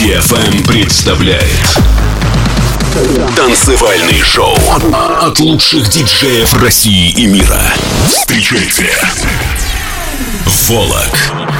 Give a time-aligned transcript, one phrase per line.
[0.00, 1.78] DFM представляет
[3.36, 4.56] Танцевальный шоу
[5.20, 7.60] от лучших диджеев России и мира.
[8.08, 8.90] Встречайте.
[10.46, 11.59] Волок.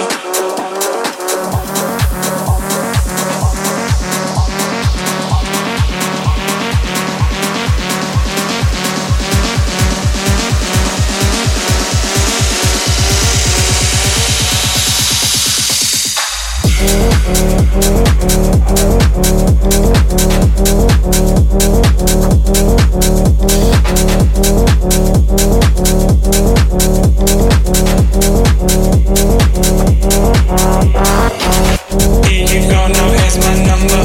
[32.23, 34.00] If you don't know, here's my number.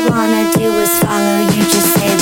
[0.00, 2.19] I wanna do is follow you, just say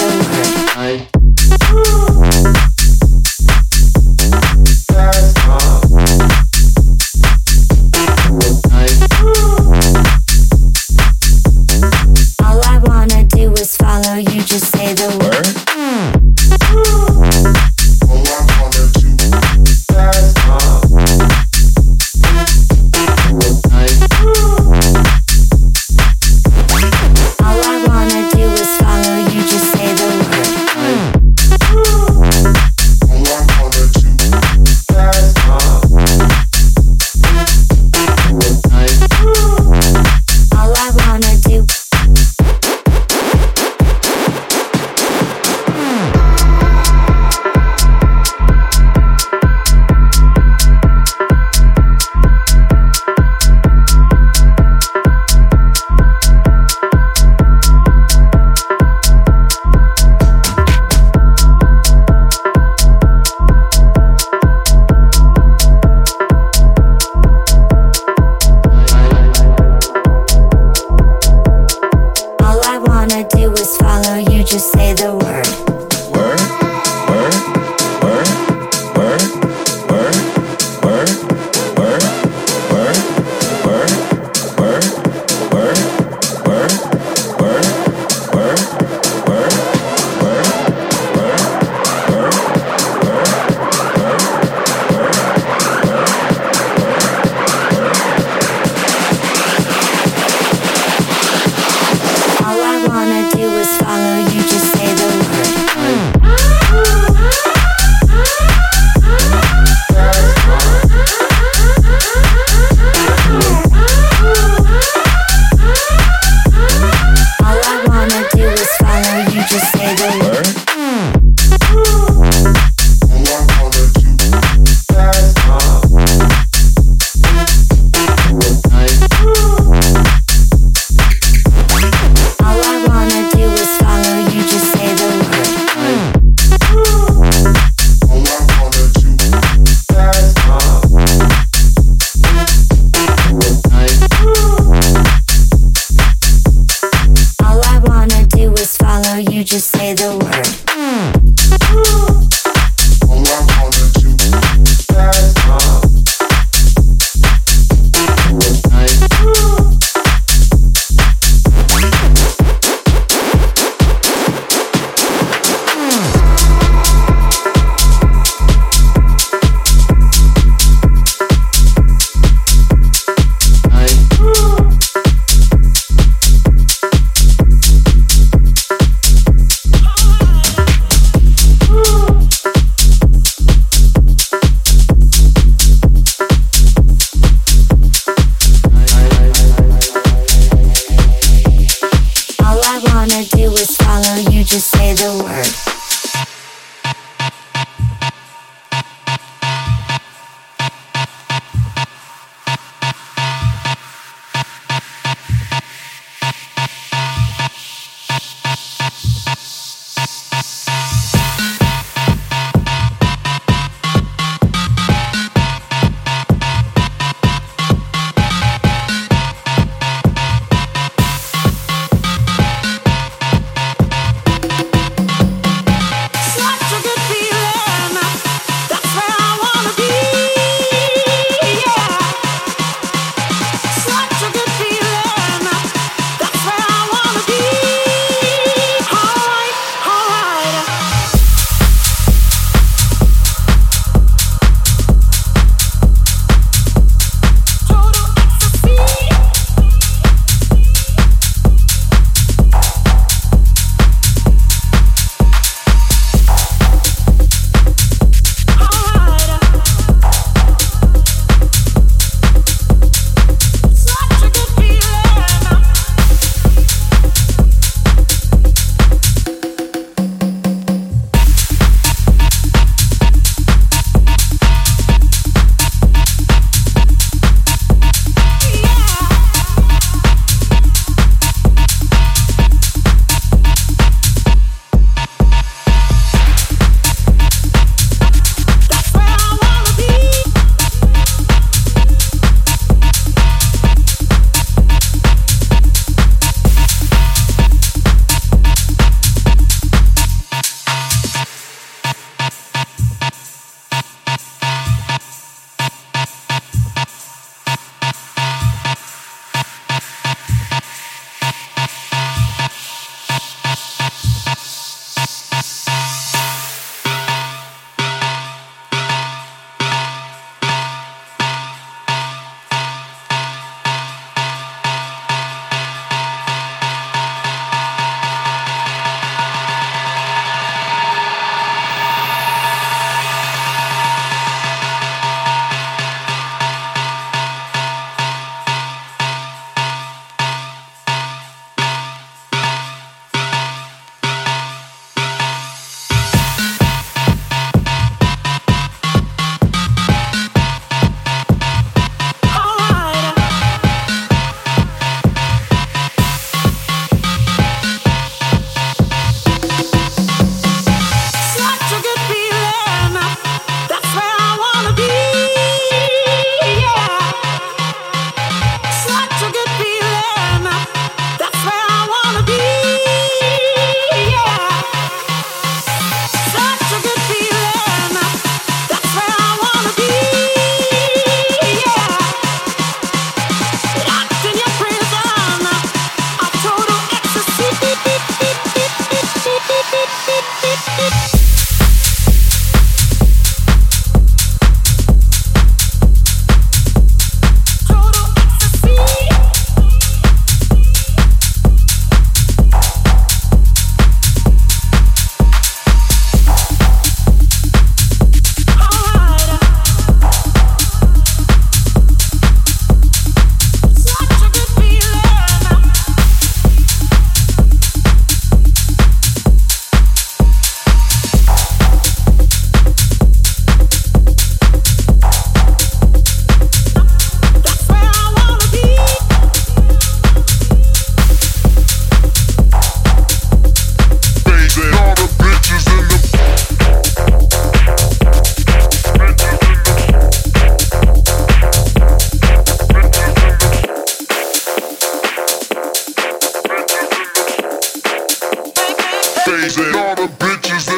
[449.29, 450.78] All the bitches